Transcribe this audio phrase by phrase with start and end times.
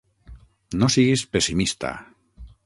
[0.83, 1.93] No siguis pessimista!